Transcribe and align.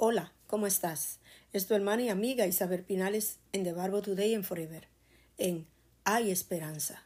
Hola, 0.00 0.32
¿cómo 0.46 0.68
estás? 0.68 1.18
Es 1.52 1.66
tu 1.66 1.74
hermana 1.74 2.02
y 2.02 2.08
amiga 2.08 2.46
Isabel 2.46 2.84
Pinales 2.84 3.40
en 3.52 3.64
The 3.64 3.72
Barbo 3.72 4.00
Today 4.00 4.32
and 4.32 4.44
Forever, 4.44 4.86
en 5.38 5.66
Hay 6.04 6.30
Esperanza. 6.30 7.02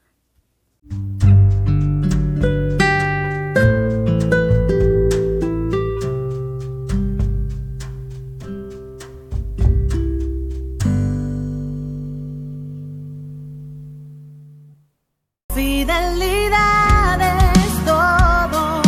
Fidelidad 15.55 17.23
es 17.57 17.85
todo 17.87 18.83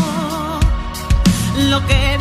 lo 1.71 1.87
que 1.87 2.19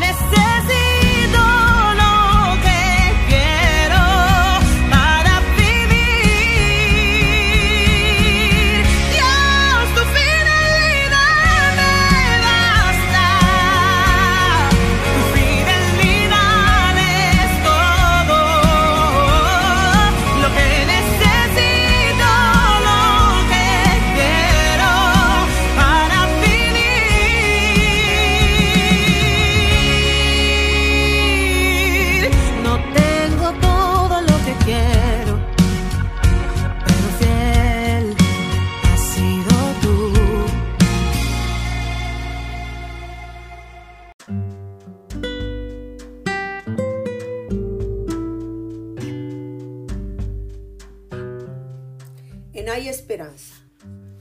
Hay 52.83 52.89
Esperanza. 52.89 53.55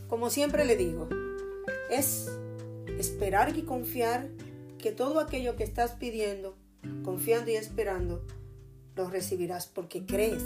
Como 0.06 0.30
siempre 0.30 0.64
le 0.64 0.76
digo, 0.76 1.08
es 1.90 2.30
esperar 2.96 3.58
y 3.58 3.62
confiar 3.62 4.28
que 4.78 4.92
todo 4.92 5.18
aquello 5.18 5.56
que 5.56 5.64
estás 5.64 5.94
pidiendo, 5.94 6.54
confiando 7.02 7.50
y 7.50 7.56
esperando, 7.56 8.24
lo 8.94 9.10
recibirás 9.10 9.66
porque 9.66 10.06
crees 10.06 10.44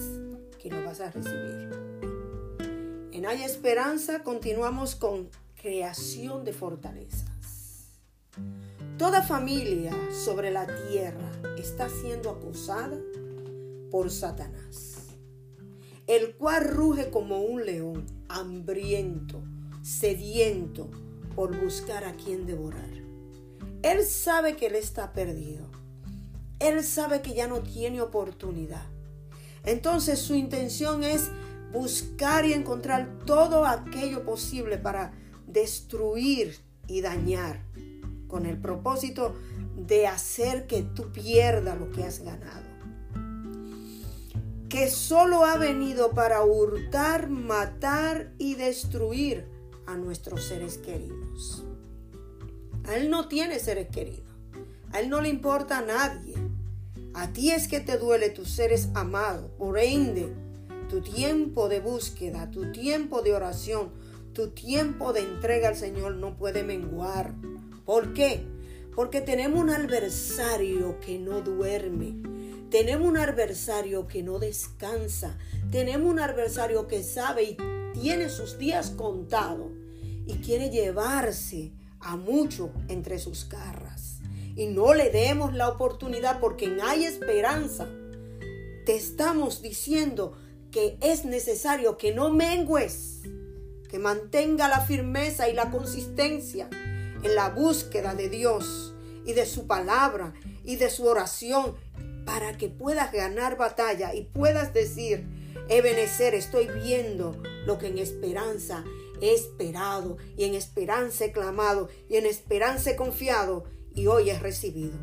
que 0.59 0.70
lo 0.70 0.83
vas 0.83 1.03
a 1.03 1.11
recibir. 1.11 1.69
En 3.12 3.27
Hay 3.27 3.42
Esperanza 3.42 4.22
continuamos 4.22 4.94
con 4.94 5.28
creación 5.61 6.42
de 6.42 6.55
fortalezas. 6.55 7.91
Toda 8.97 9.20
familia 9.20 9.92
sobre 10.25 10.50
la 10.50 10.67
tierra 10.89 11.33
está 11.59 11.91
siendo 11.91 12.31
acosada 12.31 12.97
por 13.91 14.11
Satanás, 14.11 14.95
el 16.06 16.36
cual 16.36 16.68
ruge 16.68 17.10
como 17.10 17.40
un 17.40 17.64
león, 17.64 18.06
hambriento, 18.28 19.42
sediento 19.82 20.90
por 21.34 21.58
buscar 21.60 22.04
a 22.04 22.14
quien 22.14 22.46
devorar. 22.46 22.90
Él 23.82 24.04
sabe 24.04 24.56
que 24.56 24.66
él 24.66 24.76
está 24.76 25.12
perdido. 25.12 25.66
Él 26.58 26.82
sabe 26.82 27.22
que 27.22 27.34
ya 27.34 27.46
no 27.46 27.60
tiene 27.60 28.00
oportunidad. 28.00 28.86
Entonces 29.64 30.18
su 30.20 30.34
intención 30.34 31.04
es 31.04 31.30
buscar 31.72 32.46
y 32.46 32.52
encontrar 32.52 33.18
todo 33.26 33.66
aquello 33.66 34.24
posible 34.24 34.78
para 34.78 35.12
destruir 35.47 36.56
y 36.86 37.00
dañar 37.00 37.62
con 38.28 38.47
el 38.47 38.58
propósito 38.58 39.34
de 39.76 40.06
hacer 40.06 40.66
que 40.66 40.82
tú 40.82 41.12
pierdas 41.12 41.78
lo 41.78 41.91
que 41.91 42.04
has 42.04 42.20
ganado. 42.20 42.75
Que 44.76 44.91
solo 44.91 45.47
ha 45.47 45.56
venido 45.56 46.10
para 46.10 46.44
hurtar, 46.44 47.31
matar 47.31 48.34
y 48.37 48.56
destruir 48.56 49.47
a 49.87 49.97
nuestros 49.97 50.44
seres 50.44 50.76
queridos. 50.76 51.64
A 52.84 52.97
él 52.97 53.09
no 53.09 53.26
tiene 53.26 53.59
seres 53.59 53.88
queridos. 53.88 54.31
A 54.92 55.00
él 55.00 55.09
no 55.09 55.22
le 55.22 55.31
importa 55.31 55.78
a 55.78 55.81
nadie. 55.81 56.34
A 57.14 57.32
ti 57.32 57.53
es 57.53 57.69
que 57.69 57.81
te 57.81 57.97
duele 57.97 58.28
tus 58.28 58.50
seres 58.50 58.91
amados. 58.92 59.50
Por 59.56 59.78
ende, 59.78 60.31
tu 60.91 61.00
tiempo 61.00 61.70
de 61.70 61.81
búsqueda, 61.81 62.50
tu 62.50 62.70
tiempo 62.70 63.22
de 63.22 63.32
oración, 63.32 63.93
tu 64.34 64.50
tiempo 64.50 65.14
de 65.14 65.20
entrega 65.20 65.69
al 65.69 65.76
Señor 65.76 66.16
no 66.16 66.37
puede 66.37 66.64
menguar. 66.64 67.32
¿Por 67.87 68.12
qué? 68.12 68.47
Porque 68.94 69.22
tenemos 69.22 69.58
un 69.58 69.70
adversario 69.70 71.00
que 71.00 71.19
no 71.19 71.41
duerme. 71.41 72.35
Tenemos 72.78 73.09
un 73.09 73.16
adversario 73.16 74.06
que 74.06 74.22
no 74.22 74.38
descansa. 74.38 75.38
Tenemos 75.70 76.12
un 76.12 76.19
adversario 76.20 76.87
que 76.87 77.03
sabe 77.03 77.44
y 77.44 77.56
tiene 77.98 78.28
sus 78.28 78.59
días 78.59 78.91
contados 78.91 79.70
y 80.26 80.34
quiere 80.44 80.69
llevarse 80.69 81.72
a 82.00 82.16
mucho 82.16 82.70
entre 82.88 83.19
sus 83.19 83.48
garras. 83.48 84.19
Y 84.56 84.66
no 84.66 84.92
le 84.92 85.09
demos 85.09 85.54
la 85.54 85.70
oportunidad 85.70 86.38
porque 86.38 86.66
en 86.66 86.82
hay 86.82 87.06
esperanza. 87.06 87.88
Te 88.84 88.94
estamos 88.94 89.62
diciendo 89.62 90.37
que 90.70 90.98
es 91.00 91.25
necesario 91.25 91.97
que 91.97 92.12
no 92.12 92.28
mengues, 92.28 93.22
que 93.88 93.98
mantenga 93.98 94.69
la 94.69 94.82
firmeza 94.82 95.48
y 95.48 95.54
la 95.54 95.70
consistencia 95.70 96.69
en 97.22 97.34
la 97.34 97.48
búsqueda 97.48 98.14
de 98.14 98.28
Dios 98.28 98.93
y 99.25 99.32
de 99.32 99.47
su 99.47 99.66
palabra 99.66 100.34
y 100.62 100.76
de 100.76 100.91
su 100.91 101.06
oración 101.06 101.75
para 102.26 102.59
que 102.59 102.69
puedas 102.69 103.12
ganar 103.12 103.56
batalla 103.56 104.14
y 104.14 104.25
puedas 104.25 104.75
decir, 104.75 105.25
Ebenecer, 105.69 106.34
estoy 106.34 106.69
viendo 106.84 107.41
lo 107.64 107.78
que 107.78 107.87
en 107.87 107.98
esperanza 107.98 108.84
he 109.20 109.32
esperado 109.32 110.19
y 110.37 110.44
en 110.44 110.54
esperanza 110.54 111.25
he 111.25 111.32
clamado 111.32 111.88
y 112.10 112.16
en 112.16 112.26
esperanza 112.26 112.91
he 112.91 112.97
confiado 112.97 113.64
y 113.94 114.09
hoy 114.09 114.28
he 114.28 114.38
recibido. 114.38 114.98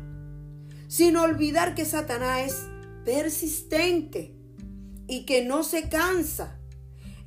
Sin 0.86 1.16
olvidar 1.16 1.74
que 1.74 1.84
Satanás 1.84 2.46
es 2.46 2.66
persistente 3.04 4.34
y 5.08 5.26
que 5.26 5.44
no 5.44 5.64
se 5.64 5.88
cansa. 5.88 6.60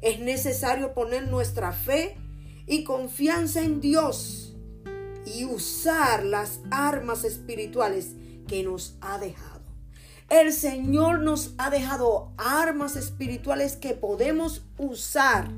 Es 0.02 0.20
necesario 0.20 0.94
poner 0.94 1.28
nuestra 1.28 1.74
fe 1.74 2.18
y 2.68 2.84
confianza 2.84 3.62
en 3.62 3.82
Dios 3.82 4.56
y 5.26 5.46
usar 5.46 6.24
las 6.24 6.62
armas 6.70 7.24
espirituales 7.24 8.12
que 8.48 8.64
nos 8.64 8.96
ha 9.02 9.18
dejado. 9.18 9.57
El 10.30 10.52
Señor 10.52 11.20
nos 11.20 11.54
ha 11.58 11.70
dejado 11.70 12.34
armas 12.36 12.98
espirituales 12.98 13.78
que 13.78 13.94
podemos 13.94 14.66
usar 14.78 15.50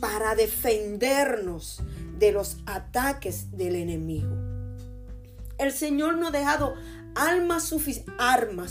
para 0.00 0.34
defendernos 0.34 1.82
de 2.18 2.32
los 2.32 2.56
ataques 2.64 3.54
del 3.58 3.76
enemigo. 3.76 4.34
El 5.58 5.72
Señor 5.72 6.16
nos 6.16 6.28
ha 6.28 6.38
dejado 6.38 6.74
armas, 7.14 7.64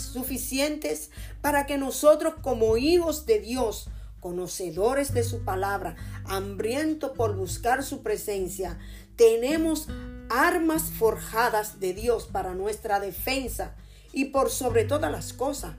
suficientes 0.02 1.10
para 1.40 1.64
que 1.64 1.78
nosotros 1.78 2.34
como 2.42 2.76
hijos 2.76 3.24
de 3.24 3.38
Dios, 3.38 3.88
conocedores 4.18 5.14
de 5.14 5.22
su 5.22 5.44
palabra, 5.44 5.94
hambrientos 6.24 7.12
por 7.12 7.36
buscar 7.36 7.84
su 7.84 8.02
presencia, 8.02 8.80
tenemos 9.14 9.86
armas 10.28 10.90
forjadas 10.90 11.78
de 11.78 11.94
Dios 11.94 12.26
para 12.26 12.52
nuestra 12.54 12.98
defensa 12.98 13.76
y 14.12 14.26
por 14.26 14.50
sobre 14.50 14.84
todas 14.84 15.10
las 15.10 15.32
cosas 15.32 15.76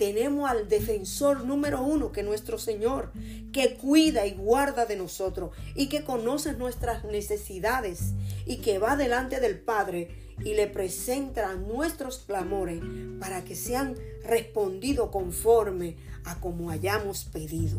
tenemos 0.00 0.48
al 0.48 0.66
defensor 0.66 1.44
número 1.44 1.82
uno, 1.82 2.10
que 2.10 2.20
es 2.20 2.26
nuestro 2.26 2.56
Señor, 2.56 3.12
que 3.52 3.74
cuida 3.74 4.26
y 4.26 4.32
guarda 4.32 4.86
de 4.86 4.96
nosotros 4.96 5.50
y 5.74 5.90
que 5.90 6.04
conoce 6.04 6.54
nuestras 6.54 7.04
necesidades 7.04 8.14
y 8.46 8.62
que 8.62 8.78
va 8.78 8.96
delante 8.96 9.40
del 9.40 9.58
Padre 9.58 10.08
y 10.42 10.54
le 10.54 10.68
presenta 10.68 11.54
nuestros 11.54 12.20
clamores 12.20 12.80
para 13.20 13.44
que 13.44 13.54
sean 13.54 13.94
respondidos 14.24 15.10
conforme 15.10 15.96
a 16.24 16.40
como 16.40 16.70
hayamos 16.70 17.24
pedido. 17.24 17.78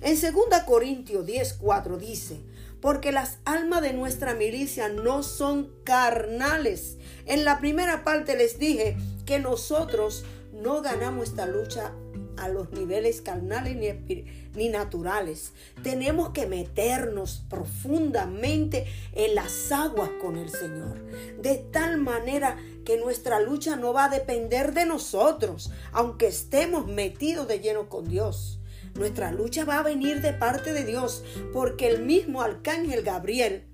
En 0.00 0.18
2 0.18 0.62
Corintios 0.64 1.26
10:4 1.26 1.98
dice, 1.98 2.40
porque 2.80 3.12
las 3.12 3.38
almas 3.44 3.82
de 3.82 3.92
nuestra 3.92 4.34
milicia 4.34 4.88
no 4.88 5.22
son 5.22 5.70
carnales. 5.84 6.96
En 7.26 7.44
la 7.44 7.58
primera 7.58 8.04
parte 8.04 8.36
les 8.36 8.58
dije 8.58 8.96
que 9.28 9.38
nosotros 9.38 10.24
no 10.54 10.80
ganamos 10.80 11.28
esta 11.28 11.44
lucha 11.44 11.92
a 12.38 12.48
los 12.48 12.70
niveles 12.70 13.20
carnales 13.20 13.76
ni, 13.76 14.24
ni, 14.54 14.70
naturales. 14.70 15.52
Tenemos 15.82 16.30
que 16.30 16.46
meternos 16.46 17.44
profundamente 17.50 18.86
en 19.12 19.34
las 19.34 19.70
aguas 19.70 20.08
con 20.22 20.36
el 20.36 20.48
Señor. 20.48 21.04
De 21.42 21.56
tal 21.56 21.98
manera 21.98 22.56
que 22.86 22.96
nuestra 22.96 23.38
lucha 23.38 23.76
no 23.76 23.92
va 23.92 24.06
a 24.06 24.08
depender 24.08 24.72
de 24.72 24.86
nosotros, 24.86 25.72
aunque 25.92 26.28
estemos 26.28 26.86
metidos 26.86 27.46
de 27.48 27.60
lleno 27.60 27.90
con 27.90 28.08
Dios. 28.08 28.60
Nuestra 28.94 29.30
lucha 29.30 29.66
va 29.66 29.80
a 29.80 29.82
venir 29.82 30.22
de 30.22 30.32
parte 30.32 30.72
de 30.72 30.86
Dios, 30.86 31.22
porque 31.52 31.88
el 31.88 32.02
mismo 32.02 32.40
arcángel 32.40 33.02
Gabriel 33.02 33.67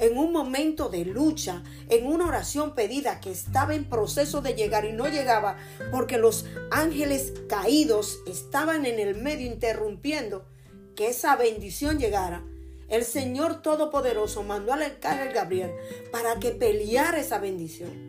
en 0.00 0.16
un 0.16 0.32
momento 0.32 0.88
de 0.88 1.04
lucha, 1.04 1.62
en 1.88 2.06
una 2.06 2.26
oración 2.26 2.74
pedida 2.74 3.20
que 3.20 3.30
estaba 3.30 3.74
en 3.74 3.84
proceso 3.84 4.40
de 4.40 4.54
llegar 4.54 4.84
y 4.84 4.92
no 4.92 5.08
llegaba 5.08 5.56
porque 5.90 6.18
los 6.18 6.46
ángeles 6.70 7.32
caídos 7.48 8.20
estaban 8.26 8.86
en 8.86 8.98
el 8.98 9.14
medio 9.14 9.46
interrumpiendo 9.46 10.46
que 10.94 11.08
esa 11.08 11.36
bendición 11.36 11.98
llegara. 11.98 12.44
El 12.88 13.04
Señor 13.04 13.60
Todopoderoso 13.60 14.42
mandó 14.42 14.72
al 14.72 14.82
arcángel 14.82 15.32
Gabriel 15.32 15.72
para 16.10 16.40
que 16.40 16.52
peleara 16.52 17.18
esa 17.18 17.38
bendición. 17.38 18.08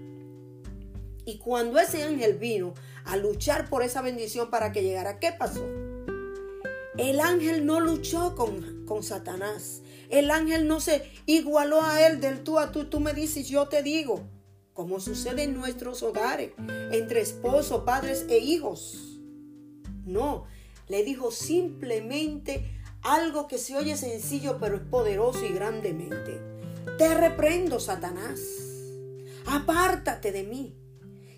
Y 1.26 1.38
cuando 1.38 1.80
ese 1.80 2.04
ángel 2.04 2.38
vino 2.38 2.74
a 3.06 3.18
luchar 3.18 3.70
por 3.70 3.84
esa 3.84 4.02
bendición 4.02 4.50
para 4.50 4.72
que 4.72 4.82
llegara, 4.82 5.20
¿qué 5.20 5.32
pasó? 5.32 5.66
El 6.98 7.20
ángel 7.20 7.66
no 7.66 7.80
luchó 7.80 8.36
con, 8.36 8.86
con 8.86 9.04
Satanás. 9.04 9.84
El 10.10 10.32
ángel 10.32 10.68
no 10.68 10.80
se 10.80 11.10
igualó 11.26 11.82
a 11.82 12.06
él 12.08 12.20
del 12.20 12.44
tú 12.44 12.60
a 12.60 12.72
tú. 12.72 12.86
Tú 12.86 13.00
me 13.00 13.14
dices, 13.14 13.48
yo 13.48 13.68
te 13.68 13.84
digo. 13.84 14.28
Como 14.74 15.00
sucede 15.02 15.44
en 15.44 15.56
nuestros 15.56 16.04
hogares, 16.04 16.54
entre 16.92 17.20
esposo, 17.20 17.84
padres 17.84 18.26
e 18.30 18.38
hijos. 18.38 19.20
No, 20.06 20.46
le 20.88 21.04
dijo 21.04 21.32
simplemente 21.32 22.80
algo 23.02 23.48
que 23.48 23.58
se 23.58 23.76
oye 23.76 23.98
sencillo, 23.98 24.58
pero 24.58 24.78
es 24.78 24.82
poderoso 24.82 25.46
y 25.46 25.50
grandemente. 25.50 26.40
Te 26.98 27.14
reprendo, 27.14 27.80
Satanás. 27.80 28.40
Apártate 29.46 30.32
de 30.32 30.44
mí. 30.44 30.76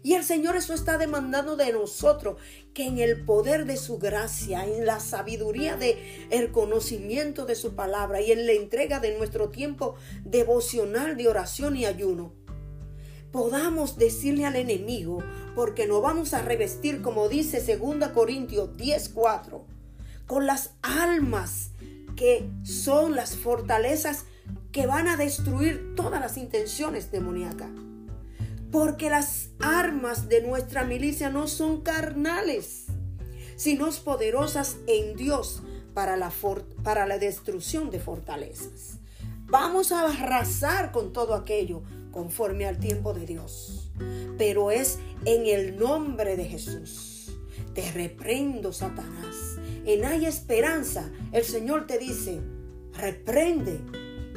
Y 0.03 0.13
el 0.13 0.23
Señor 0.23 0.55
eso 0.55 0.73
está 0.73 0.97
demandando 0.97 1.55
de 1.55 1.71
nosotros, 1.71 2.37
que 2.73 2.87
en 2.87 2.97
el 2.97 3.23
poder 3.23 3.65
de 3.65 3.77
su 3.77 3.97
gracia, 3.97 4.65
en 4.65 4.85
la 4.85 4.99
sabiduría 4.99 5.77
de 5.77 6.27
el 6.31 6.51
conocimiento 6.51 7.45
de 7.45 7.55
su 7.55 7.75
palabra 7.75 8.21
y 8.21 8.31
en 8.31 8.45
la 8.45 8.53
entrega 8.53 8.99
de 8.99 9.17
nuestro 9.17 9.49
tiempo 9.49 9.95
devocional 10.23 11.17
de 11.17 11.27
oración 11.27 11.77
y 11.77 11.85
ayuno, 11.85 12.33
podamos 13.31 13.97
decirle 13.97 14.45
al 14.45 14.55
enemigo, 14.55 15.23
porque 15.55 15.87
nos 15.87 16.01
vamos 16.01 16.33
a 16.33 16.41
revestir, 16.41 17.01
como 17.01 17.29
dice 17.29 17.61
2 17.61 18.09
Corintios 18.09 18.75
10:4, 18.77 19.61
con 20.25 20.47
las 20.47 20.71
almas 20.81 21.71
que 22.15 22.49
son 22.63 23.15
las 23.15 23.35
fortalezas 23.35 24.25
que 24.71 24.87
van 24.87 25.07
a 25.07 25.17
destruir 25.17 25.95
todas 25.95 26.21
las 26.21 26.37
intenciones 26.37 27.11
demoníacas. 27.11 27.69
Porque 28.71 29.09
las 29.09 29.49
armas 29.59 30.29
de 30.29 30.41
nuestra 30.41 30.83
milicia 30.83 31.29
no 31.29 31.47
son 31.47 31.81
carnales, 31.81 32.85
sino 33.55 33.89
poderosas 33.91 34.77
en 34.87 35.15
Dios 35.15 35.61
para 35.93 36.17
la, 36.17 36.31
para 36.83 37.05
la 37.05 37.17
destrucción 37.17 37.91
de 37.91 37.99
fortalezas. 37.99 38.99
Vamos 39.47 39.91
a 39.91 40.07
arrasar 40.07 40.91
con 40.93 41.11
todo 41.11 41.33
aquello 41.33 41.83
conforme 42.11 42.65
al 42.65 42.79
tiempo 42.79 43.13
de 43.13 43.25
Dios. 43.25 43.91
Pero 44.37 44.71
es 44.71 44.99
en 45.25 45.45
el 45.45 45.77
nombre 45.77 46.37
de 46.37 46.45
Jesús. 46.45 47.37
Te 47.73 47.91
reprendo, 47.91 48.71
Satanás. 48.73 49.57
En 49.85 50.05
hay 50.05 50.25
esperanza. 50.25 51.11
El 51.31 51.43
Señor 51.43 51.87
te 51.87 51.97
dice, 51.97 52.41
reprende 52.93 53.79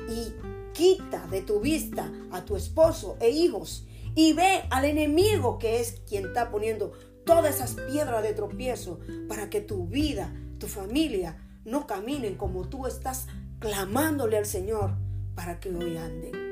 y 0.09 0.33
quita 0.73 1.27
de 1.29 1.43
tu 1.43 1.61
vista 1.61 2.13
a 2.33 2.45
tu 2.45 2.57
esposo 2.57 3.17
e 3.21 3.31
hijos 3.31 3.87
y 4.15 4.33
ve 4.33 4.65
al 4.71 4.85
enemigo 4.85 5.59
que 5.59 5.81
es 5.81 6.01
quien 6.09 6.27
está 6.27 6.51
poniendo 6.51 6.93
todas 7.25 7.57
esas 7.57 7.75
piedras 7.75 8.23
de 8.23 8.35
tropiezo 8.35 9.01
para 9.29 9.51
que 9.51 9.61
tu 9.61 9.87
vida, 9.87 10.33
tu 10.59 10.67
familia 10.67 11.39
no 11.65 11.87
caminen 11.87 12.37
como 12.37 12.69
tú 12.69 12.87
estás 12.87 13.27
clamándole 13.59 14.37
al 14.37 14.47
Señor 14.47 14.93
para 15.35 15.59
que 15.59 15.71
hoy 15.71 15.97
anden. 15.97 16.44